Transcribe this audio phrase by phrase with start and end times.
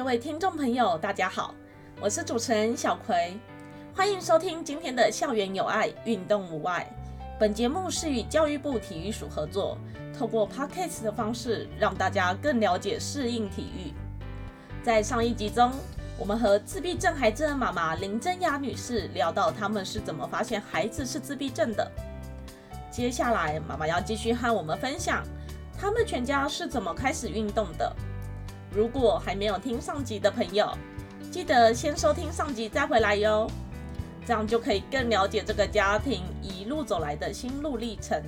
[0.00, 1.54] 各位听众朋友，大家好，
[2.00, 3.38] 我是主持人小葵，
[3.94, 6.90] 欢迎收听今天的校园有爱，运动无碍。
[7.38, 9.76] 本节目是与教育部体育署合作，
[10.18, 13.92] 透过 podcast 的方式，让大家更了解适应体育。
[14.82, 15.70] 在上一集中，
[16.18, 21.92] 我们和自闭症孩子的妈妈林真雅女士聊到他们是怎么发现孩子是自闭症的。
[22.90, 25.22] 接下来，妈妈要继续和我们分享
[25.78, 27.94] 他们全家是怎么开始运动的。
[28.72, 30.70] 如果还没有听上集的朋友，
[31.30, 33.50] 记得先收听上集再回来哟，
[34.24, 38.22] 这样就可以更了解这个家庭一路走来的心路历程。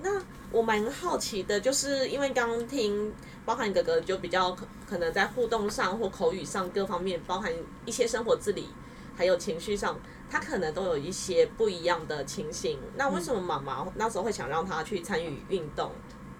[0.00, 0.22] 那
[0.52, 3.12] 我蛮好奇的，就是因为刚听，
[3.44, 7.52] 包含哥哥就比较可可能在互动上或口语上各方面，包含
[7.84, 8.68] 一些生活自理，
[9.16, 9.98] 还有情绪上，
[10.30, 12.78] 他可能都有一些不一样的情形。
[12.94, 15.90] 那为什么妈妈那时候会想让他去参与运动？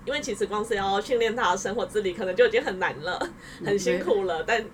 [0.04, 3.30] 因为其实光是要训练他的生活自理，可能就已经很难了，
[3.64, 4.42] 很辛苦了。
[4.44, 4.64] 但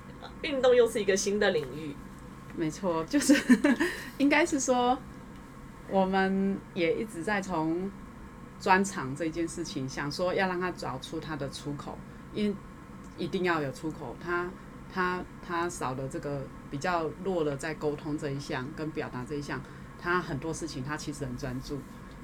[0.42, 1.95] 运动又是一个新的领域。
[2.57, 3.35] 没错，就是
[4.16, 4.98] 应该是说，
[5.88, 7.90] 我们也一直在从
[8.59, 11.98] 专长这件事情，想说要让他找出他的出口，
[12.32, 12.57] 因
[13.16, 14.16] 一定要有出口。
[14.20, 14.51] 他
[14.92, 19.60] 他他少了这个比较弱了，在沟通这一项跟表达这一项，
[20.01, 21.79] 他很多事情他其实很专注。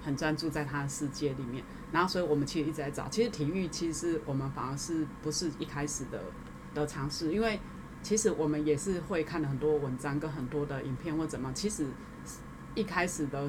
[0.04, 1.64] 很专注在他的世界里面，
[1.94, 3.08] 然后所以我们其实一直在找。
[3.08, 6.20] 其实体育其实我们反而是不是一开始的
[6.74, 7.60] 的尝试，因为
[8.02, 11.52] 其实我们也是会看了很多文章跟很多的影片或怎么。
[11.54, 11.86] 其实
[12.74, 13.48] 一开始的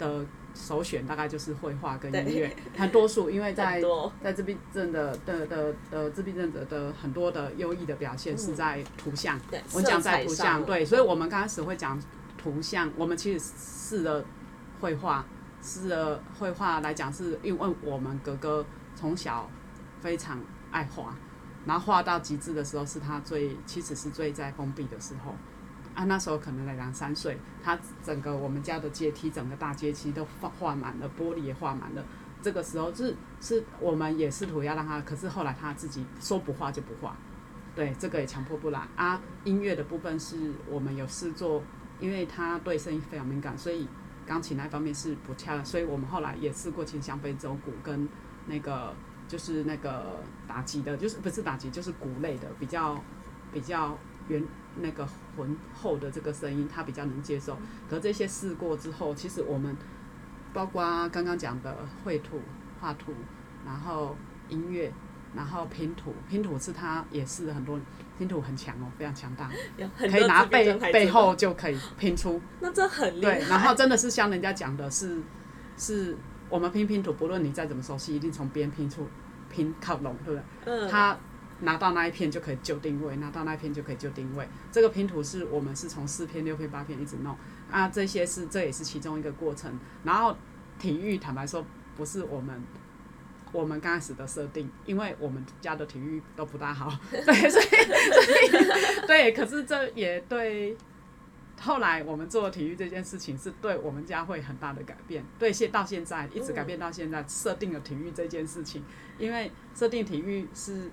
[0.00, 3.80] 的首选大概就是绘画跟音乐，很多数因为在
[4.20, 9.40] 在自闭症的的的的自闭症者的很多的优异的表现是在图像。
[9.72, 11.96] 我讲在图像，对，所以我们刚开始会讲
[12.36, 14.24] 图像，我们其实试了
[14.80, 15.24] 绘画。
[15.66, 18.64] 是的，绘画来讲，是因为我们哥哥
[18.94, 19.50] 从小
[20.00, 20.38] 非常
[20.70, 21.12] 爱画，
[21.66, 25.34] 然后画到极致的时候，是他最其实是最在封闭的时候。
[25.92, 32.04] 啊，那时候可能才两三岁，他整个我们家的阶梯，整个大阶梯都画画满了，玻璃也画满了。
[32.40, 37.16] 这个时候是是我们也试图要让他，可是后来他自己说不画就不画。
[37.74, 38.86] 对，这个也强迫不来。
[38.94, 41.60] 啊，音乐的部分是我们有试做，
[41.98, 43.88] 因为他对声音非常敏感，所以。
[44.26, 48.08] 钢琴那方面是不恰，所以我们后来也试过琴响非洲鼓跟
[48.46, 48.94] 那个
[49.28, 53.00] 就是那个打击的，就是不是打击就是鼓类的，比较
[53.52, 53.96] 比较
[54.28, 54.42] 圆
[54.80, 57.56] 那个浑厚的这个声音，他比较能接受。
[57.88, 59.76] 可这些试过之后，其实我们
[60.52, 62.40] 包括刚刚讲的绘图、
[62.80, 63.12] 画图，
[63.64, 64.16] 然后
[64.48, 64.92] 音乐。
[65.36, 67.78] 然后拼图，拼图是它也是很多
[68.16, 69.50] 拼图很强哦，非常强大，
[69.98, 72.40] 可以拿背背后就可以拼出。
[72.60, 73.38] 那这很厉害。
[73.38, 75.20] 对，然后真的是像人家讲的是，
[75.76, 76.16] 是
[76.48, 79.06] 我们拼拼图，不论你再怎么熟悉，一定从边拼出
[79.50, 80.42] 拼靠拢，对不对？
[80.64, 80.88] 嗯。
[80.88, 81.18] 他
[81.60, 84.48] 拿到那一片就可以就定位，拿到那一片就可以就定位。
[84.72, 87.36] 这个拼图是我们是从四片、六片、八片一直弄
[87.70, 89.78] 啊，这些是这也是其中一个过程。
[90.04, 90.34] 然后
[90.78, 91.62] 体育坦白说
[91.94, 92.62] 不是我们。
[93.52, 100.76] 我们刚开始的设定，因为我们家的体育都不大好， 对，所以 所以对，可是这也对
[101.58, 105.24] 后来我们做体育这件事情，是对我们家会很大的改变。
[105.38, 108.82] 对，现到现在一直改变到现在，设定了体育这件事情，
[109.18, 110.90] 因为设定体育是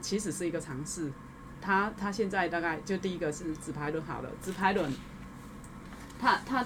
[0.00, 1.10] 其实是一个尝试。
[1.60, 4.90] 他他现在大概就第一个是直排轮好了，直排轮，
[6.18, 6.64] 他他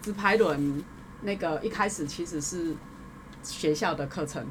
[0.00, 0.82] 直排轮
[1.20, 2.74] 那个一开始其实是
[3.42, 4.46] 学校的课程。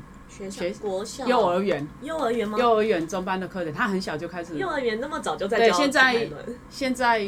[0.49, 2.57] 学国小、幼儿园、幼儿园吗？
[2.57, 4.55] 幼儿园中班的课程，他很小就开始。
[4.55, 6.29] 幼儿园那么早就在教对，现在
[6.69, 7.27] 现在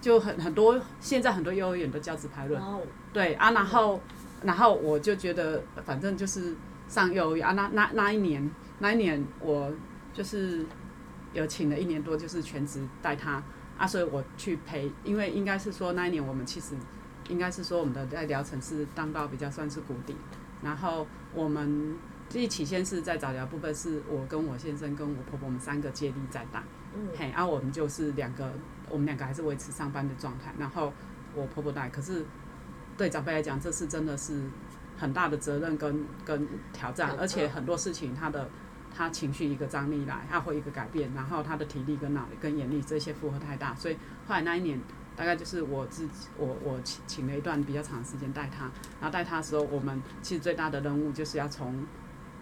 [0.00, 2.62] 就很很多，现在很多幼儿园都教直排轮。
[3.14, 3.98] 对啊，然后
[4.42, 6.54] 然后我就觉得，反正就是
[6.86, 7.52] 上幼儿园啊。
[7.52, 8.48] 那那那一年，
[8.78, 9.72] 那一年我
[10.12, 10.64] 就是
[11.32, 13.42] 有请了一年多，就是全职带他
[13.78, 16.74] 啊，所以我去陪，因为应该是说那一年我们其实
[17.30, 20.14] 应该是说我们的在疗程是当到比较算是谷底，
[20.64, 21.94] 然后我们。
[22.32, 26.64] 一起先是在早疗部分，是我跟我先生跟我婆婆，我们三个接力在打，
[27.16, 28.50] 嘿，然后我们就是两个，
[28.88, 30.92] 我们两个还是维持上班的状态，然后
[31.32, 31.88] 我婆婆带。
[31.90, 32.24] 可是
[32.96, 34.42] 对长辈来讲，这是真的是
[34.96, 38.48] 很大的责任跟跟挑战，而且很多事情他的
[38.92, 43.94] 他情绪一个张力来，他会一个改变，然后他的体力跟脑力跟眼力这些负荷太大，所以
[44.26, 44.80] 后来那一年
[45.16, 48.64] 大概就是我自己，我我请请了一段比较长的时间带他，
[49.00, 51.86] 然后带他的时候，我们其实最大的任务就是要从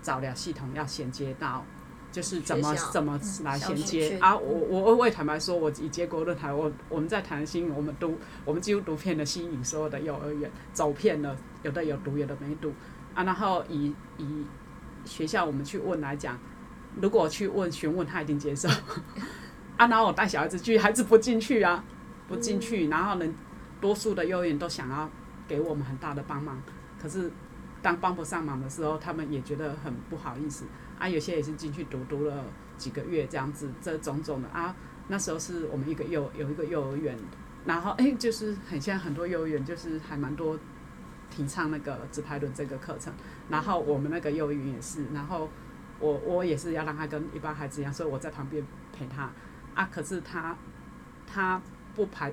[0.01, 1.65] 早疗系统要衔接到，
[2.11, 4.37] 就是怎么怎么来衔接啊？
[4.37, 12.73] 我我我也坦白说，我以结果论坛，我我们在谈心，我们读我们几乎读遍了新颖所有的幼儿园，走遍了，有的有读，有的没读
[13.15, 13.25] 啊。
[13.25, 14.45] 然后以以
[15.05, 16.39] 学校我们去问来讲，
[17.01, 18.69] 如果去问询问，他一定接受。
[19.77, 21.83] 啊，然后我带小孩子去，孩子不进去啊，
[22.32, 22.88] 不进去。
[22.88, 23.26] 然后呢，
[23.81, 25.08] 多数的幼儿园都想要
[25.46, 26.61] 给我们很大的帮忙，
[27.00, 27.31] 可是
[27.82, 30.64] 当帮不上忙的时候，他们也觉得很不好意思。
[30.99, 32.44] 啊，有些也是进去读读了
[32.79, 34.75] 几个月这样子，这种种的啊。
[35.08, 37.19] 那时候是我们一个幼有一个幼儿园，
[37.67, 40.58] 然后哎，就是很像很多幼儿园，就是还蛮多
[41.28, 43.12] 提倡那个直排轮这个课程。
[43.49, 45.50] 然后我们那个幼儿园也是，然后
[45.99, 48.64] 我我也是要让他跟一般孩子一样，所以我在旁边
[48.96, 49.28] 陪他。
[49.75, 50.56] 啊，可是他
[51.26, 51.61] 他
[51.94, 52.33] 不排，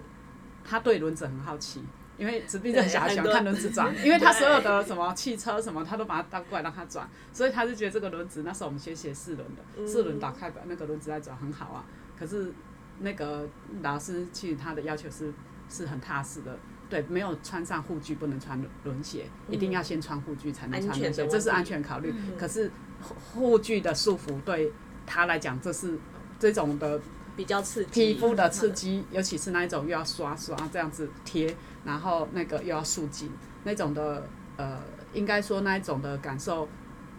[0.64, 1.84] 他对轮子很好奇，
[2.18, 11.86] 因为直臂这小孩喜欢看轮子转， 因为他所有的什么汽车什么，他都把它倒过来让他转，所以他就觉得这个轮子，那时候我们先写四轮的，四轮打开把那个轮子在转很好啊。
[12.18, 12.52] 可是
[13.00, 13.48] 那个
[13.82, 15.34] 老师其实他的要求是
[15.70, 16.58] 是很踏实的，
[16.90, 22.14] 对，没有穿上护具不能穿轮鞋，一定要先穿护具才能穿轮鞋，这是安全考虑。
[22.38, 22.72] 可是
[23.02, 24.72] 护具的束缚对
[25.06, 25.98] 他来讲，这是
[26.38, 27.02] 这种的。
[27.40, 31.56] 比较刺激，皮肤的刺激，尤其是那一种又要刷刷这样子贴，
[31.86, 33.32] 然后那个又要束紧
[33.64, 34.28] 那种的，
[34.58, 34.78] 呃，
[35.14, 36.68] 应该说那一种的感受，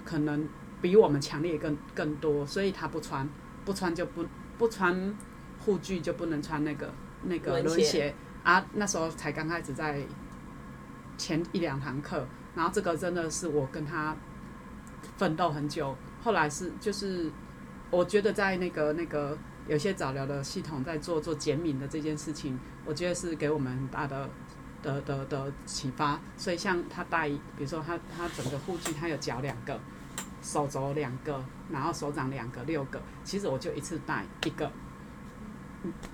[0.05, 0.47] 可能
[0.83, 3.27] 比我们强烈更更多，所以他不穿，
[3.65, 4.23] 不穿就不
[4.59, 5.17] 不穿
[5.65, 8.63] 护具就不能穿那个那个轮鞋啊。
[8.75, 10.03] 那时候才刚开始在
[11.17, 14.15] 前一两堂课，然后这个真的是我跟他
[15.17, 17.33] 奋斗很久，后来是就是
[17.89, 19.39] 我觉得在那个那个。
[19.69, 24.29] 有些早疗的系统在做做减敏的这件事情，我觉得是给我们很大的
[24.83, 26.19] 的的的启发。
[26.37, 29.79] 所以像他戴，比如说他他整个护具，他有脚两个，
[30.43, 33.01] 手肘两个，然后手掌两个，六个。
[33.23, 34.71] 其实我就一次戴一个，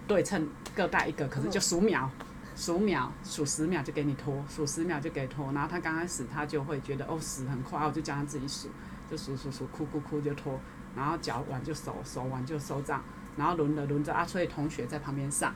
[0.06, 2.10] 对称各戴一个，可是就数秒，
[2.54, 5.52] 数秒数十秒就给你脱，数十秒就给脱。
[5.52, 8.68] 然后他刚开始他就会觉得哦死很快，我就叫他自己数，
[9.10, 10.60] 就数数数，哭哭哭就脱。
[10.94, 13.02] 然后脚完就手，手完就手掌。
[13.36, 15.54] 然后轮着轮着，阿翠同学在旁边上，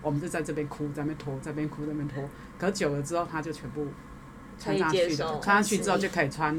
[0.00, 2.28] 我们就在这边哭，在那边拖，在那边哭，在那边拖。
[2.58, 3.86] 可久了之后，他就全部
[4.58, 6.58] 穿上去的，穿上去之后就可以穿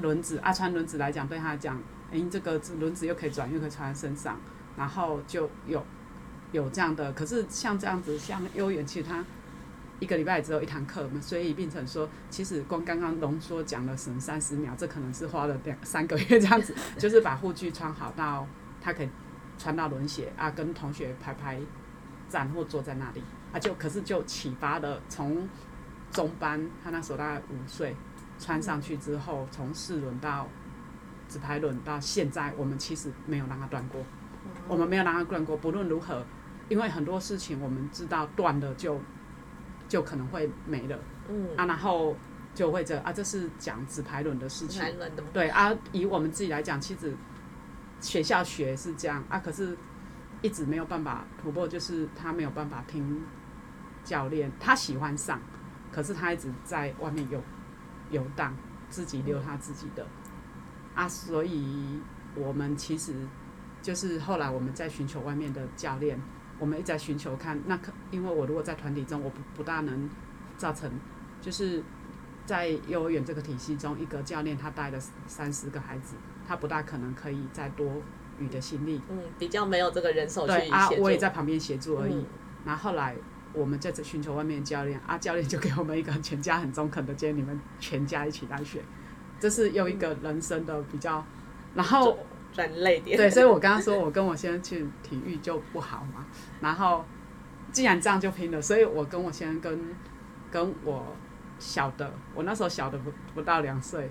[0.00, 0.38] 轮子。
[0.38, 1.80] 啊，穿轮子来讲，对他来讲，
[2.12, 4.38] 哎，这个轮子又可以转，又可以穿在身上，
[4.76, 5.84] 然后就有
[6.52, 7.12] 有这样的。
[7.12, 9.24] 可是像这样子，像幼儿园，其实他
[9.98, 18.46] 一个礼拜只有一堂课嘛，所以变成说，其实光刚刚浓缩讲了省三十秒，这可能是花了两三个月这样子，就是把护具穿好到
[18.80, 19.08] 他可以。
[19.60, 21.60] 穿到轮鞋啊，跟同学排排
[22.30, 23.22] 站或坐在那里。
[23.52, 25.46] 啊，就可是就启发了从
[26.10, 27.94] 中班，他那时候大概五岁，
[28.38, 30.48] 穿上去之后，从四轮到
[31.28, 34.00] 直排轮到现在，我们其实没有让他断过，
[34.66, 35.56] 我们没有让他断过。
[35.56, 36.24] 不论如何，
[36.70, 38.98] 因为很多事情我们知道断了就
[39.88, 40.98] 就可能会没了，
[41.28, 41.48] 嗯。
[41.56, 42.16] 啊，然后
[42.54, 44.82] 就会这啊，这是讲直排轮的事情，
[45.34, 47.14] 对啊，以我们自己来讲，其实。
[48.00, 49.76] 学校学是这样啊，可是
[50.42, 53.22] 一直没有办法突破，就是他没有办法听
[54.02, 55.38] 教练，他喜欢上，
[55.92, 57.42] 可是他一直在外面游
[58.10, 58.56] 游荡，
[58.88, 60.06] 自己溜他自己的
[60.94, 62.00] 啊，所以
[62.34, 63.14] 我们其实
[63.82, 66.18] 就是后来我们在寻求外面的教练，
[66.58, 70.08] 我们一直在寻求看，那可因为我如果在团体中，我不不大能
[70.56, 70.90] 造成，
[71.40, 71.84] 就是
[72.46, 76.16] 在幼儿园这个体系中，一个教练他带了三十个孩子。
[76.50, 78.02] 他不大可能可以再多
[78.40, 82.26] 余的心力，嗯，比较没有这个人手去对啊，我也在旁边协助而已。
[82.64, 83.14] 然后后来
[83.52, 88.82] 我们在这寻求外面的教练，啊，教练就给我们一个全家很中肯的建议：你们全家一起来学。
[89.38, 91.24] 这是又一个人生的比较，
[91.76, 92.18] 然后
[92.52, 93.16] 转累点。
[93.16, 96.26] 对，所以我刚刚说 我跟我先生去体育就不好嘛。
[96.60, 97.04] 然后
[97.70, 99.80] 既然这样就拼了，所以我跟我先生跟
[100.50, 101.14] 跟我
[101.60, 104.10] 小的，我那时候小的不不到两岁。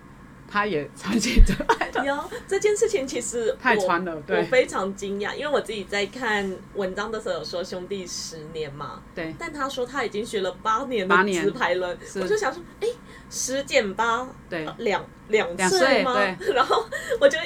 [0.49, 12.87] 他也穿起这有这件事情，其实太穿了，我非常惊讶，因为我自己在看文章的时候有说兄弟十年嘛，对，但他说他已经学了八年的直排轮，我就想说，哎，
[13.29, 16.15] 十减八，对，两两岁吗？
[16.55, 16.83] 然后
[17.21, 17.37] 我就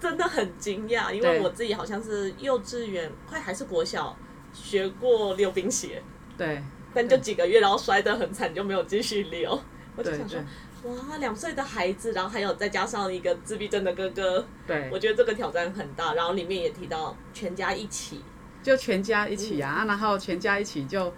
[0.00, 4.16] 真的很惊讶，因为我自己好像是幼稚园快还是国小
[4.54, 6.02] 学过溜冰鞋，
[6.38, 6.62] 对，
[6.94, 9.60] 但就几个月，然后摔得很惨，就没有继续溜，
[9.94, 10.38] 我就想说。
[10.82, 16.14] 哇，两岁的孩子，然后还有再加上一个自闭症的哥哥，对，我觉得这个挑战很大。
[16.14, 18.22] 然后里面也提到全家一起，
[18.62, 21.12] 就全家一起啊，然后全家一起就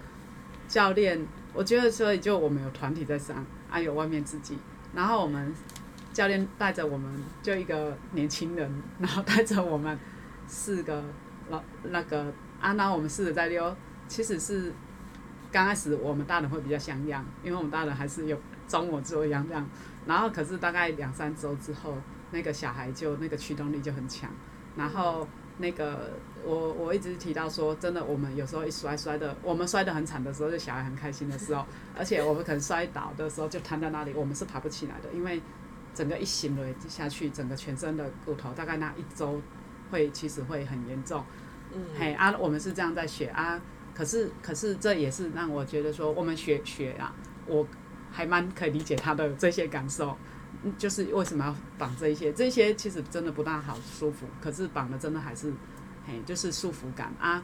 [0.67, 4.57] 教练，我觉得所以就我们有团体在上，啊有外面自己，
[4.93, 5.55] 然后我们
[6.11, 9.97] 教练带着我们就一个年轻人，然后带着我们
[10.45, 11.01] 四个
[11.49, 12.25] 老那个
[12.59, 13.73] 啊，然后我们四个在溜，
[14.09, 14.73] 其实是
[15.53, 18.37] 刚开始我们大人会比较像样，因为我们大人还是有。
[18.73, 19.69] 装我做一样这样，
[20.07, 21.95] 然后可是大概两三周之后，
[22.31, 24.31] 那个小孩就那个驱动力就很强。
[24.75, 25.27] 然后
[25.59, 26.13] 那个
[26.43, 31.63] 我我一直提到说，真的，我们有时候一摔摔的，我们摔得很惨的时候，就小孩很开心的时候，
[31.95, 35.39] 而且我们可能摔倒的时候就瘫在那里，我们是爬不起来的，因为
[35.93, 39.39] 整个一行了下去，整个全身的骨头大概那一周
[39.91, 41.23] 会其实会很严重。
[41.71, 43.61] 嗯，嘿啊，我们是这样在学啊，
[43.93, 47.13] 可是可是这也是让我觉得说，我们学学啊，
[47.45, 47.67] 我
[48.13, 50.15] 还蛮可以理解他的这些感受。
[50.63, 52.31] 嗯就是为什么要绑这一些？
[52.31, 55.51] 这些其实真的不大好舒服，可是绑的真的还是，
[56.07, 57.43] 嘿，就是束缚感啊。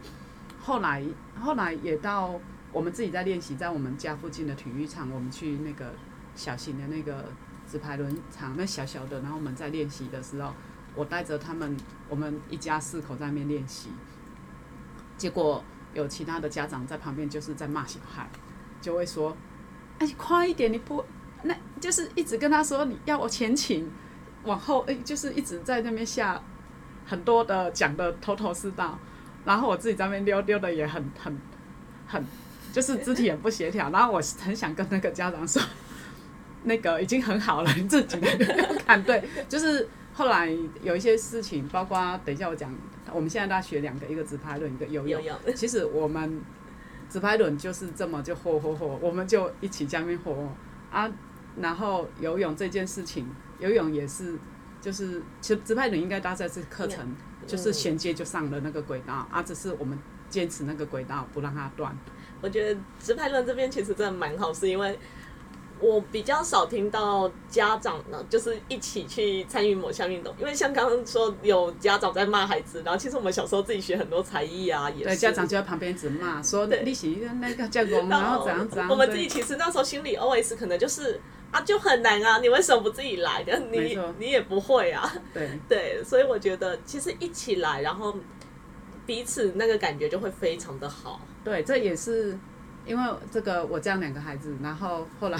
[0.61, 1.03] 后来
[1.37, 2.39] 后来也到
[2.71, 5.91] 我们自己在练习，在我们家附近的体育场，我们去那个
[6.33, 7.25] 小型的那个
[7.69, 10.53] 直排轮场，那小小的，然后我们在练习的时候，
[10.95, 11.75] 我带着他们，
[12.07, 13.89] 我们一家四口在那边练习，
[15.17, 15.61] 结果
[15.93, 18.29] 有其他的家长在旁边就是在骂小孩，
[18.79, 19.35] 就会说
[19.99, 21.03] ：“哎，快一点，你不。”
[21.43, 23.89] 那就是一直跟他说你要我前倾，
[24.43, 26.41] 往后诶，就是一直在那边下
[27.05, 28.99] 很多的讲的头头是道，
[29.45, 31.39] 然后我自己在那边溜溜的也很很
[32.05, 32.21] 很，
[32.73, 35.61] 就是肢体很不协调，然后我很想跟那个家长说，
[36.63, 38.19] 那个已经很好了，你自己
[38.85, 42.75] 看对，就是后来有一些事情，包括等一下我讲，
[43.13, 45.23] 我们现在大学两个，一个直拍论，一个游泳，
[45.55, 46.41] 其实我们
[47.09, 50.35] 直排轮就是这么就嚯嚯嚯，我们就一起在那边嚯
[50.91, 51.11] 啊。
[51.59, 54.37] 然后游泳这件事情，游泳也是，
[54.79, 57.13] 就是其实直排轮应该搭在这课程，
[57.45, 59.97] 就是衔接就上了那个轨道，啊，只是我们
[60.29, 61.93] 坚持那个轨道不让它断。
[62.39, 64.97] 我觉得直排轮这边其实真的蛮好，是因为
[65.79, 78.89] 我比较少听到家长呢，就是一起去参与某项运动，因为像刚刚说有家长在骂孩子，然后其实我们小时候自己学很多才艺啊，也对家长就在旁边一直骂，说利息那个叫工，然后怎样怎样。
[78.89, 81.19] 我们自己其实那时候心里 always 可能就是。
[81.51, 82.37] 啊，就很难啊！
[82.37, 83.57] 你为什么不自己来的？
[83.71, 85.11] 你你也不会啊。
[85.33, 88.15] 对 对，所以我觉得其实一起来，然后
[89.03, 91.19] 彼此那个感觉就会非常的好。
[91.43, 92.37] 对，这也是
[92.85, 95.39] 因为这个我这样两个孩子，然后后来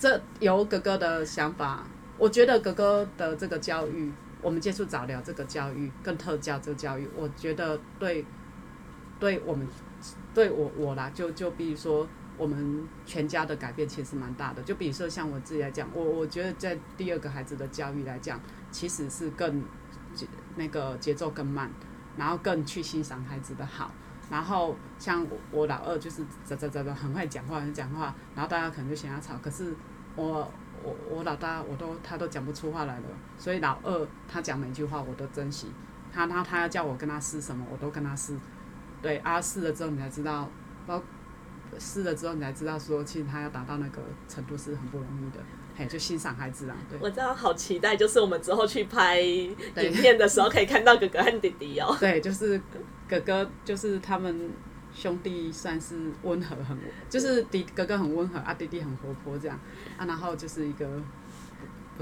[0.00, 8.24] 这有哥哥的想法，我觉得哥哥的这个教育，我们接触早疗这个教育，跟特教这个教育，我觉得对
[9.18, 9.68] 对我们
[10.32, 12.08] 对我我啦，就就比如说。
[12.38, 18.40] 我们全家的改变其实蛮大的，就比如说像我自己来讲，我我觉得在第二个孩子的教育来讲，
[18.70, 19.62] 其实是更
[20.14, 20.26] 节
[20.56, 21.70] 那个节奏更慢，
[22.16, 23.92] 然后更去欣赏孩子的好，
[24.30, 29.74] 然后像我老二就是啧啧啧啧很会讲话，很讲话，然后大家可能就想要吵，可是
[30.16, 30.50] 我
[30.82, 33.06] 我我老大我都他都讲不出话来了，
[33.36, 35.66] 所以老二他讲每句话我都珍惜，
[36.12, 38.36] 他他他要叫我跟他试什么我都跟他试，
[39.02, 40.48] 对啊试了之后你才知道
[40.86, 41.02] 包。
[41.78, 45.38] 试了之后，你才知道说，其实他要达到那个程度是很不容易的。
[45.76, 46.76] 嘿，就欣赏孩子啊。
[46.90, 46.98] 对。
[47.00, 49.54] 我真的好期待，就是我们之后去拍影
[49.92, 51.96] 片的时候，可以看到哥哥和弟弟哦。
[52.00, 52.60] 对，就是
[53.10, 54.50] 哥哥，就是他们
[54.94, 59.58] 兄弟算是温和很，就是弟哥哥很温和啊，弟弟很活泼这样
[59.98, 60.86] 啊，然后就是一个。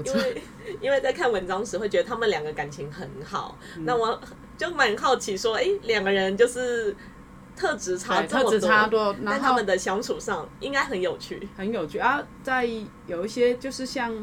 [0.05, 0.41] 因为
[0.79, 4.21] 因为在看文章时会觉得他们两个感情很好，那我
[4.57, 6.95] 就蛮好奇说，哎，两个人就是。
[7.55, 12.23] 特质差这么多，但他们的相处上应该很有趣，很有趣啊！
[12.41, 12.65] 在
[13.05, 14.15] 有一些就是像，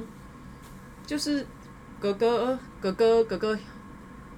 [1.04, 1.46] 就是
[2.00, 3.58] 哥哥、哥哥、哥哥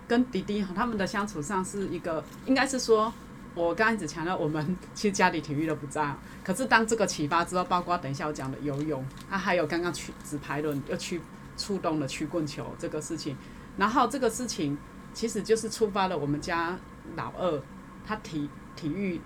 [0.09, 3.13] 跟弟弟他们的相处上是一个，应该是说，
[3.55, 6.13] 我刚开始强调我们 其实家里体育都不在，
[6.43, 11.21] 可是当这个启发之后，包括等一下我讲的游泳，啊，还有刚刚去纸牌轮又去
[11.57, 13.37] 触动了曲棍球这个事情，
[13.77, 14.77] 然后这个事情
[15.13, 16.79] 其实就是触发了我们家
[17.15, 17.63] 老二
[18.05, 18.49] 他体。
[18.79, 19.21] 体育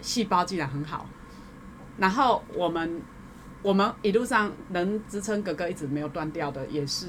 [0.00, 1.06] 细胞竟然很好，
[1.98, 3.02] 然后我们
[3.60, 7.08] 我们一路上能支撑哥哥一直没有断掉的，也是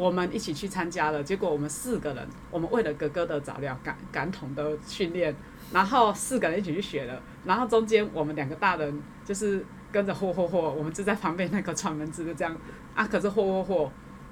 [0.00, 1.22] 我们一起去参加了。
[1.22, 5.34] 结果我们四个人，我们为了哥哥的早疗感感统的训练，
[5.72, 7.22] 然后四个人一起去学了。
[7.44, 12.56] 然后中间我们两个大人就是跟着嚯嚯嚯，我们就在旁边那个串门子就这样
[12.94, 13.06] 啊。
[13.06, 13.90] 可是嚯嚯嚯，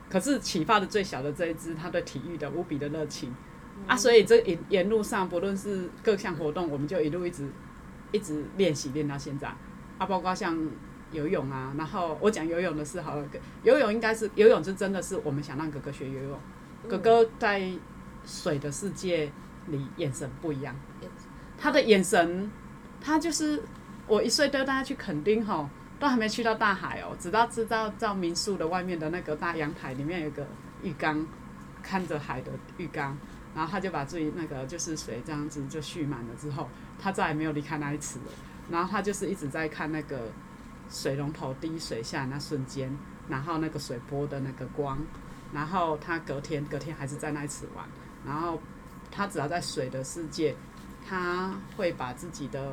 [0.09, 3.35] 可是启发的最小的这一只，他对体育的无比的热情。
[3.87, 7.47] 啊，所以这沿沿路上，不论是各项活动，我们就一路一直
[8.11, 9.49] 一直练习练到现在。
[9.99, 10.57] 啊，包括像
[11.13, 13.27] 游泳啊，然后我讲游泳的事好了，
[13.63, 16.39] 游泳应该是游泳是真的是我们想让哥哥学游泳。
[16.89, 17.71] 哥哥在
[18.25, 19.31] 水的世界
[19.67, 20.75] 里眼神不一样，
[21.59, 22.51] 他的眼神，
[23.01, 23.63] 他就是
[24.07, 30.47] 我一岁多带他去垦丁吼，都还没去到大海哦，直到知道在民宿的外面的那个大阳台里面有个
[30.83, 31.27] 浴缸，
[31.83, 33.17] 看着海的浴缸。
[33.55, 38.27] 然后他就把自己那个就是水这样子就蓄满了之后，他再也没有离开那一池了。
[38.71, 40.31] 然后他就是一直在看那个
[40.89, 42.91] 水龙头滴水下那瞬间，
[43.29, 44.99] 然后那个水波的那个光，
[45.53, 47.85] 然后他隔天隔天还是在那一次玩，
[48.27, 48.61] 然后
[49.11, 50.55] 他只要在水的世界，
[51.07, 52.73] 他会把自己的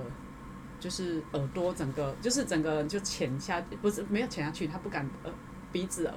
[0.80, 5.32] 就是耳朵整个就是整个人就潜下，不是没有潜下去，他不敢呃
[5.72, 6.10] 鼻子、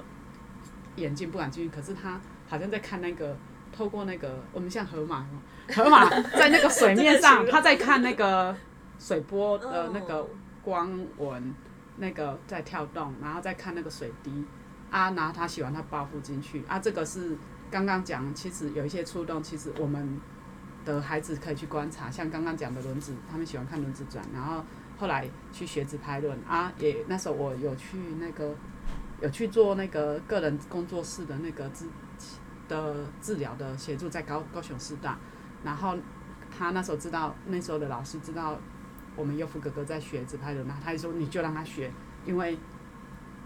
[0.97, 3.37] 眼睛不敢进去，可是他好像在看那个
[3.73, 5.27] 透过那个我们像河马，
[5.75, 8.55] 河马在那个水面上，他在看那个
[8.99, 10.27] 水波的那个
[10.63, 11.55] 光纹，
[11.99, 14.45] 那个在跳动，然后再看那个水滴。
[14.91, 16.65] 啊，然后他喜欢他抱负进去。
[16.67, 17.37] 啊，这个是
[17.71, 20.19] 刚刚讲，其实有一些触动，其实我们
[20.83, 24.65] 的孩子可以去观察，像刚刚讲的轮子，他们喜欢看轮子转，然后
[24.97, 28.55] 后来去学自拍轮啊，也那时候我有去那个
[29.21, 31.85] 有去做那个个人工作室的那个治
[32.67, 35.19] 的治疗的协助，在高高雄师大，
[35.63, 35.95] 然后
[36.51, 38.59] 他那时候知道那时候的老师知道
[39.19, 41.91] 我们优福哥哥在学自拍轮，那他就说你就让他学，
[42.25, 42.57] 因为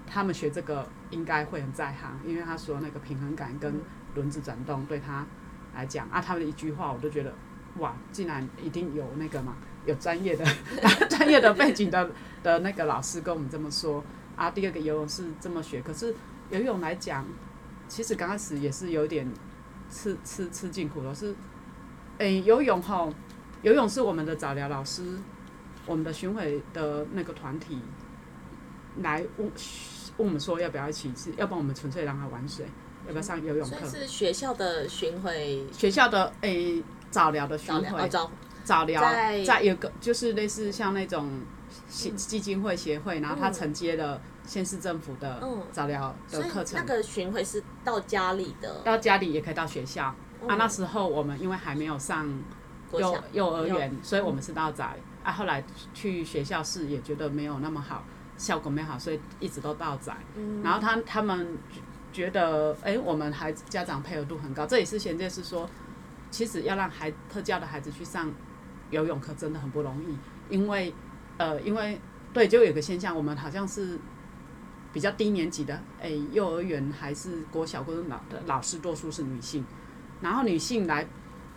[0.07, 0.87] 他们学这个。
[1.13, 3.71] 应该会很在行，因为他说那个平衡感跟
[4.15, 5.27] 轮子转动对他
[5.75, 7.35] 来讲啊，他们的一句话我都觉得
[7.81, 10.43] 哇，竟然一定有那个嘛，有专业的
[11.11, 12.11] 专业的背景的
[12.43, 14.03] 的那个老师跟我们这么说
[14.37, 14.51] 啊。
[14.51, 16.15] 第二个游泳是这么学，可是
[16.49, 17.27] 游泳来讲，
[17.87, 19.31] 其实刚开始也是有点
[19.91, 21.13] 吃吃吃尽苦头。
[21.13, 21.35] 是
[22.17, 23.07] 诶，游泳哈，
[23.61, 25.19] 游泳是我们的早疗老师，
[25.87, 27.79] 我们的巡回的那个团体
[29.01, 29.51] 来问
[30.19, 32.67] 问我们说要不要一起，是要不然我们纯粹让他玩水，
[33.07, 33.89] 要不要上游泳课？
[33.89, 38.31] 是学校的巡回，学校的诶早疗的巡回，早
[38.65, 38.85] 早。
[38.85, 39.03] 疗
[39.45, 41.41] 在有个就是类似像那种
[41.89, 46.79] 基基金会协会，然后他承接了县市政府的早疗的课程。
[46.79, 50.15] 那个巡回是到家里的，到家里也可以到学校。
[50.47, 52.29] 啊，那时候我们因为还没有上
[52.93, 54.93] 幼幼儿园，所以我们是到早。
[55.23, 55.63] 啊，后来
[55.95, 58.05] 去学校试也觉得没有那么好。
[58.39, 60.17] 效果没好，所以一直都倒载。
[60.65, 61.57] 然后他他们
[62.13, 64.67] 觉得，哎，我们孩子家长配合度很高。
[64.67, 65.69] 这也是衔接是说，
[66.29, 68.33] 其实要让孩特教的孩子去上
[68.91, 70.17] 游泳课真的很不容易，
[70.53, 70.93] 因为
[71.37, 72.01] 呃，因为
[72.33, 73.97] 对，就有个现象，我们好像是
[74.93, 79.65] 比较低年级的，哎，幼儿园还是国小或者老的老师多数是女性，
[80.21, 81.07] 然后女性来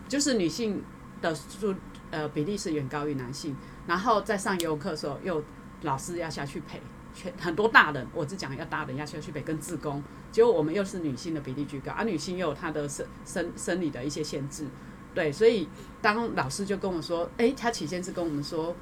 [0.08, 0.84] 就是女性
[1.22, 1.74] 的数
[2.12, 3.56] 呃比例是远高于男性，
[3.88, 5.44] 然后在上游泳课的时候又。
[5.82, 6.82] 老师要下去陪，
[7.14, 10.02] 全很多大人，我只讲要大人要下去陪跟自工，
[10.32, 14.66] 结果我们又是女性的比例居高，而女性又有她的生生生理的一些限制，
[15.14, 15.70] 对，所以
[16.02, 18.76] 当老师就跟我说，哎，他起先是跟我们说，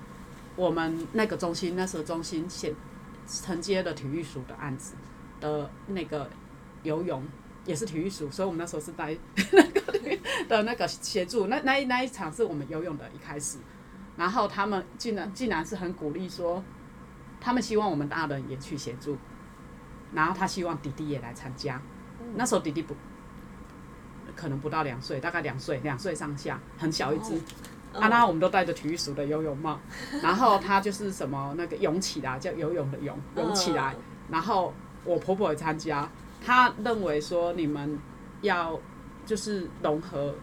[0.55, 2.73] 我们那个中心那时候中心先
[3.27, 4.93] 承接的体育署的案子
[5.41, 6.29] 的那个
[6.83, 7.21] 游泳
[7.65, 9.17] 也是体育署，所以我们那时候是在
[10.47, 13.57] 的那个协助，那那那一场是我们游泳的一开始，
[14.17, 16.63] 然后他们竟然竟然是很鼓励说。
[17.45, 19.17] 他们希望我们大人也去协助，
[20.13, 21.81] 然后他希望弟弟也来参加。
[22.35, 22.95] 那时候弟弟不，
[24.33, 27.35] 可能不到两岁，大概两岁，两岁上下，很小一只。
[27.91, 29.77] 啊，那我们都戴着体育署的游泳帽，
[30.21, 33.93] 然后他就是什么那个泳起来，叫游泳的泳，泳起来。
[34.29, 36.09] 然后我婆婆也参加，
[36.41, 37.99] 她认为说你们
[38.41, 38.79] 要
[39.25, 40.35] 就是融合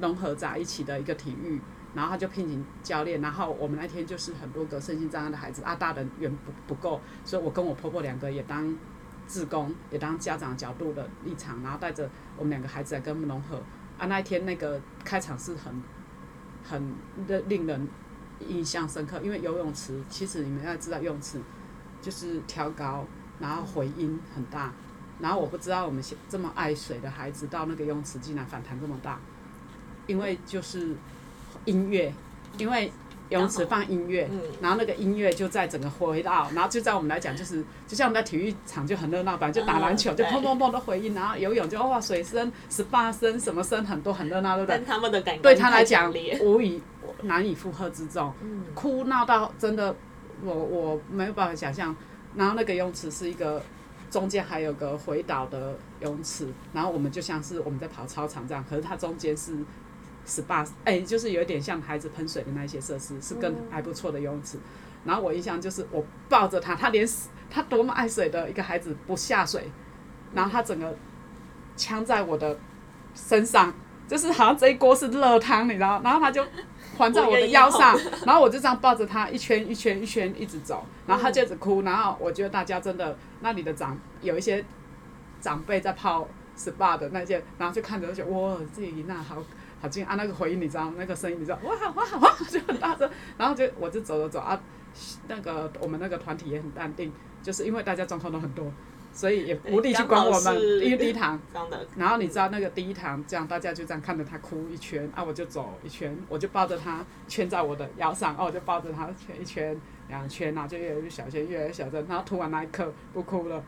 [0.00, 1.60] 融合在一起的一个体育。
[1.94, 8.76] 然后他就聘请教练，然后我们那天就是很多个身心障碍的孩子，啊，大人远不不够，所以我跟我婆婆两个也当
[9.26, 13.56] 志工，也当家长角度的立场，然后带着我们两个孩子来跟我们融合。
[13.96, 15.82] 啊，那一天那个开场是很
[16.62, 16.92] 很
[17.26, 17.88] 的令人
[18.46, 21.40] 印象深刻，因为游泳池其实你们要知道，游泳池
[22.02, 23.06] 就是挑高，
[23.40, 24.70] 然后回音很大，
[25.20, 29.18] 然后我不知道我们这么爱水的孩子到那个泳池竟然反弹这么大，
[30.06, 30.94] 因为就是。
[31.64, 32.12] 音乐，
[32.58, 32.92] 因为
[33.30, 44.80] 泳池放音乐，然后那个音乐就在整个回荡，然后就在我们来讲，就是就像我们在体育场就很热闹，本来就打篮球就砰砰砰的回音，然后游泳就哇水声、十八声什么声很多很热闹，对不对？
[44.86, 46.80] 他们的感对他来讲无以
[47.22, 48.32] 难以负荷之重，
[48.76, 49.96] 哭闹到真的
[50.44, 51.96] 我我没有办法想象。
[52.36, 53.60] 然后那个游泳池是一个
[54.10, 59.56] 中间还有个回导的游泳池，然后我们就像是我们在跑操场这样，可是它中间是。
[60.28, 64.58] SPA，哎，就是有点像孩子喷水的那些设施，是更还不错的游泳池。
[65.04, 67.08] 然后我印象就是我抱着他，他连
[67.48, 69.70] 他多么爱水的一个孩子不下水，
[70.34, 70.92] 然后他整个
[71.76, 72.58] 呛在我的
[73.14, 73.72] 身上，
[74.06, 76.00] 就是好像这一锅是热汤，你知道？
[76.02, 76.44] 然后他就
[76.96, 81.82] 环在我的腰上，然后我就这样抱着他一圈一圈一圈一直走，然后他就一直哭。
[81.82, 84.64] 然后我觉得大家真的那里的长有一些
[85.40, 89.36] 长辈在泡 SPA 的那些，然后就看着就哇，这里那好。
[89.78, 90.14] 好近啊！
[90.16, 93.08] 那个回音你知道，那个声音你知道，哇哇哇，就很大声。
[93.36, 94.58] 然后就我就走走走啊，
[95.28, 98.72] 那个我们那个团体也很淡定，就是因为大家状况都很多，
[99.16, 101.40] 所以也无力去管我们，因为第一堂。
[101.50, 109.74] 这样的，然后你知道那个第一堂，这样大家就这样看着他哭一圈，啊，我就走一圈，我就抱着他圈在我的腰上，哦，我就抱着他圈一圈、
[110.08, 113.64] 两圈，然后就越来越小圈，越来越小圈，然后突然那一刻不哭了，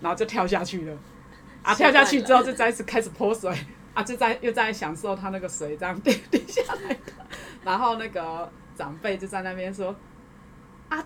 [0.00, 0.96] 然后就跳下去了，
[1.64, 3.52] 啊，跳下去之后就再次开始泼水，
[3.94, 7.12] 啊，就在又在享受他那个水这样滴滴下来的，
[7.64, 9.94] 然后那个长辈就在那边说，
[10.88, 11.04] 啊。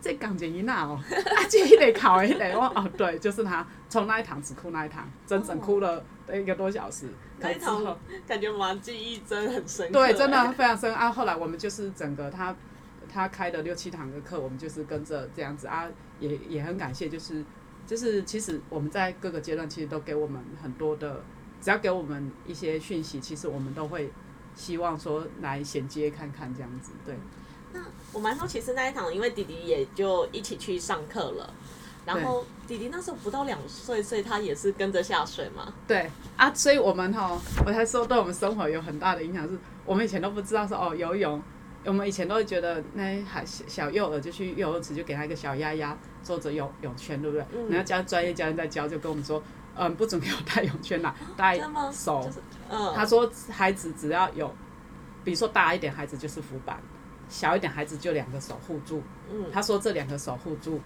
[0.00, 7.08] 这港姐一娜哦，啊，这一得考一得，我哦对，就是他，从那一堂只哭那一堂，整整哭了一个多小时。
[7.40, 9.92] 那一之后感觉蛮记忆真的很深刻。
[9.92, 11.10] 对，真的非常深啊。
[11.10, 12.54] 后来我们就是整个他
[13.12, 15.88] 他开的六七堂的课，我们就是跟着这样子啊，
[16.20, 17.44] 也也很感谢，就是
[17.86, 21.24] 就是其实我们在各个阶段其实都给我们很多的，
[21.60, 24.12] 只要给我们一些讯息，其实我们都会
[24.54, 27.16] 希望说来衔接看看这样子，对。
[28.18, 31.54] 我蛮好奇，其实那一堂，因为弟弟也就一起去上课了，
[32.04, 35.72] 然后弟弟那时候不到两岁，所以他也是跟着下水嘛。
[35.86, 36.10] 对。
[36.36, 41.40] 啊，所以我们哈，我才说对我们生活有很大的影响，是我们以前都不知道说哦游泳，
[41.84, 47.46] 我们以前都会觉得那还小幼儿就去游泳池就给他一个小鸭鸭坐着游泳圈，对不对？
[47.54, 47.70] 嗯。
[47.70, 49.40] 然后教专业教练在教，就跟我们说，
[49.76, 51.92] 嗯，不准给我带泳圈啦，带真的吗？
[51.92, 52.32] 手就。
[52.32, 54.52] 是嗯，他说孩子只要有，
[55.22, 56.80] 比如说大一点孩子就是浮板，
[57.28, 59.02] 小一点孩子就两个手护住。
[59.30, 60.80] 嗯，他说这两个手护住，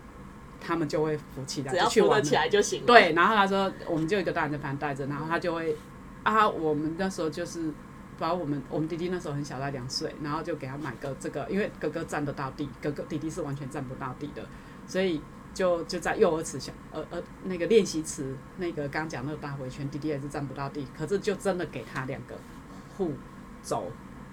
[0.60, 2.86] 他们就会扶起来，只要扶得起来就行了。
[2.86, 5.76] 对，然后他说我们就一个大人在旁边带着，然后他就会
[6.22, 7.72] 啊，我们那时候就是
[8.18, 14.44] 把我们我们弟弟那时候很小，才两岁，然后就给他买个这个，因为哥哥站得到地，哥哥弟弟是完全站不到地的，
[14.86, 15.20] 所以
[15.54, 22.34] 就就在幼儿池小呃呃那个练习池那个刚讲那个大回圈，弟弟也是站不到地，可是就真的给他两个
[22.96, 23.12] 护
[23.62, 23.90] 肘，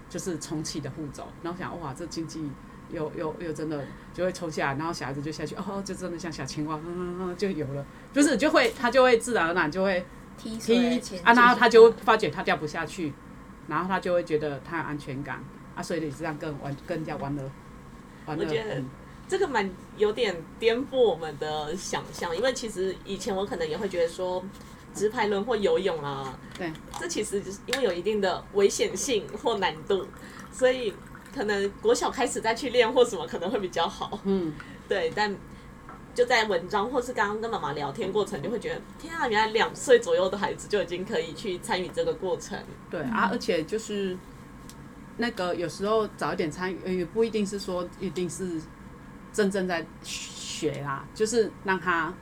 [0.09, 2.49] 就是充气的护肘，然后想哇这经济。
[2.91, 10.03] 又又又真的就会抽下来，然后小孩子就下去，哦，就真的像小青蛙，嗯嗯嗯，就有了，就是就会他就会自然而然就会
[10.39, 13.13] 踢水踢啊，然后他就会发觉他掉不下去，
[13.67, 15.39] 然后他就会觉得他有安全感
[15.75, 17.43] 啊，所以你这样更玩更加玩的
[18.25, 18.85] 玩的我觉得很
[19.27, 24.43] 这个蛮有点颠覆我们的想象，因为其实以前我可能也会觉得说，
[24.93, 30.07] 直排轮或游泳啊，对，这其实就是因为有一定的危险性或难度，
[30.51, 30.93] 所以
[31.33, 34.19] 可能国小开始再去练或什么可能会比较好。
[34.23, 34.53] 嗯，
[34.89, 35.35] 对，但
[36.15, 42.57] 就在文章或是刚刚跟妈妈聊天过程，就会觉得天啊，原来两岁左右的孩子就已经可以去参与这个过程。
[42.89, 44.17] 对啊，而且就是
[45.17, 48.59] 那个有时候早一点参与，也不一定是说一定是
[49.31, 52.13] 真正在学啦，就是让他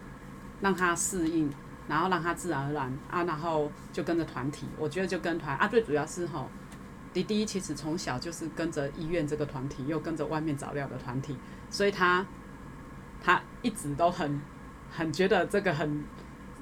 [0.61, 1.49] 让他适应，
[1.87, 6.49] 然后让他自然而然啊，然后就跟着团体，我觉得就跟团啊，最主要是吼。
[7.13, 11.35] 迪迪其实从小就是跟着医院这个团体，又跟着外面找料的团体，
[11.67, 12.23] 所以他
[13.19, 14.39] 他一直都很
[14.91, 16.03] 很觉得这个很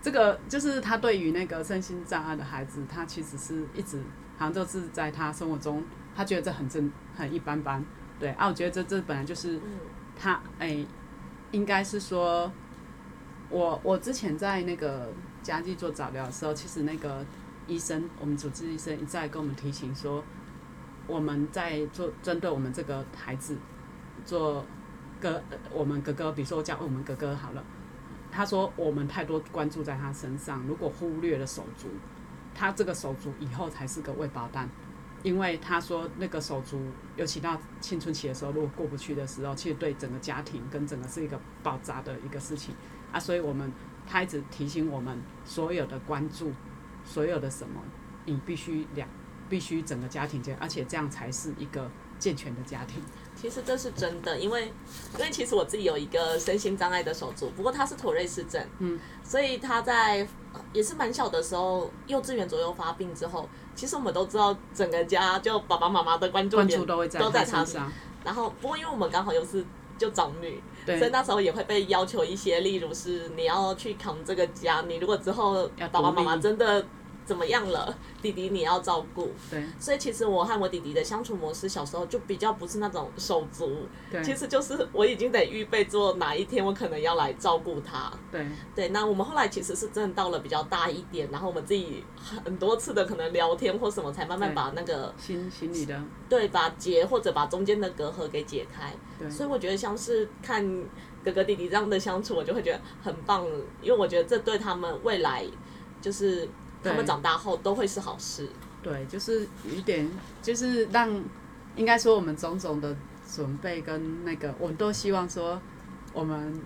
[0.02, 4.00] 这个就是他对于那个身心障碍的孩子，他其实是一直
[4.38, 5.84] 好像都是在他生活中，
[6.16, 7.84] 他觉得这很正很一般般，
[8.18, 9.80] 对啊，我觉得这这本来就是嗯
[10.18, 10.86] 他哎、
[11.52, 12.50] 应该是说，
[13.50, 17.26] 我我之前在那个家具做早疗的时候，其实那个
[17.68, 20.24] 医生，我们主治医生一再跟我们提醒说，
[21.08, 23.58] 我们在做针对我们这个孩子
[24.26, 24.66] 做
[25.22, 27.64] 哥，我们哥哥，比如说我叫我们哥哥好了，
[28.32, 31.88] 他说我们太多关注在他身上，如果忽略了手足，
[32.54, 34.70] 他这个手足以后才是个未爆弹。
[35.24, 36.80] 因为他说那个手足，
[37.16, 42.76] 尤其到青春期的时候，如果过不去的时候，其实对整个家庭跟整个是一个爆炸的一个事情
[43.12, 43.20] 啊。
[43.20, 43.72] 所以我们
[44.08, 46.52] 他一直提醒我们，所有的关注，
[47.04, 47.82] 所有的什么，
[48.26, 49.08] 你必须两，
[49.50, 51.90] 必须整个家庭健，而且这样才是一个
[52.20, 53.02] 健全的家庭。
[53.36, 54.72] 其实这是真的，因为
[55.18, 60.26] 因为其实我自己有一个身心障碍的手足，不过他是妥瑞氏症，嗯，所以他在
[60.72, 67.92] 也是蛮小的时候，幼稚园左右发病之后，其实我们都知道整个家就爸爸妈妈的关注点都会在他身上。
[68.24, 69.64] 然后不过因为我们刚好又是
[69.98, 76.86] 就长女，所以那时候也会被要求一些，例如是你要去扛这个家，你如果之后爸爸妈妈真的
[77.26, 79.32] 怎么样了， 弟弟你要照顾。
[79.50, 79.64] 对。
[79.80, 84.24] 所以其实我和我弟弟的相处模式，小时候就比较不是那种手足，对。
[84.24, 88.12] 其实就是我已经得预备做哪一天我可能要来照顾他。
[88.32, 88.46] 对。
[88.76, 92.04] 对，那我们后来其实是真的到了比较大一点，然后我们自己
[92.44, 96.00] 很多次的可能聊天或什么，才慢慢把那个心心里的。
[96.30, 98.94] 对把结或者把中间的隔阂给解开。
[99.18, 99.30] 对。
[99.30, 100.64] 所以我觉得像是看
[101.24, 103.46] 哥哥弟弟这样的相处，我就会觉得很棒，
[103.82, 105.44] 因为我觉得这对他们未来
[106.02, 106.48] 就是
[106.92, 108.50] 他们长大后都会是好事。
[108.82, 110.10] 对，就是有一点，
[110.42, 111.10] 就是让
[111.76, 112.96] 应该说我们种种的
[113.30, 115.62] 准备跟那个，我们都希望说
[116.14, 116.60] 我们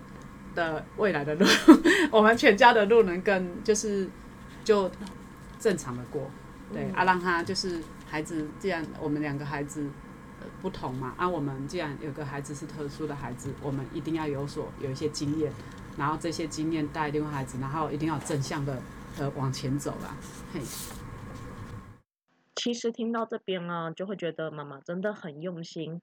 [0.54, 1.46] 的未来的路，
[2.12, 4.08] 我们全家的路能更就是
[4.62, 4.90] 就
[5.58, 6.30] 正常的过，
[6.72, 9.88] 对、嗯啊，让他就是孩子，既然我们两个孩子。
[10.42, 15.52] 呃不同嘛，啊，我们既然有个孩子是特殊的孩子，我们一定要有所有一些经验，
[15.98, 18.80] 然后这些经验带另外孩子，然后一定要正向的
[19.18, 20.16] 呃往前走啦，
[20.52, 20.60] 嘿。
[22.56, 26.02] 其实听到这边呢，就会觉得妈妈真的很用心，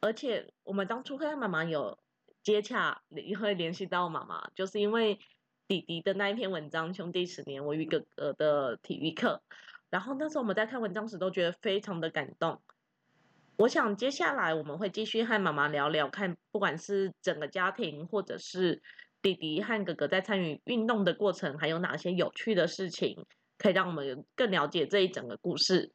[0.00, 1.98] 而且我们当初跟妈妈有
[2.42, 5.18] 接洽，也会联系到妈妈，就是因为
[5.66, 9.42] 弟弟的那一篇文章《兄弟十年我与哥哥》的体育课，
[9.90, 12.60] 然后那时候我们在看文章时都觉得非常的感动。
[13.56, 18.80] 我想接下来我们会继续和妈妈聊聊，看不管是整个家庭，或者是
[19.22, 23.26] 弟弟和哥哥在参与运动的过程，还有哪些有趣的事情，
[23.58, 25.92] 可以让我们更了解这一整个故事。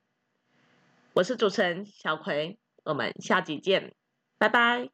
[1.13, 3.93] 我是主持人小葵，我们下集见，
[4.37, 4.92] 拜拜。